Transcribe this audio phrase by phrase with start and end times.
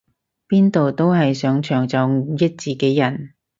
[0.49, 2.09] 邊度都係上場就
[2.39, 3.35] 益自己人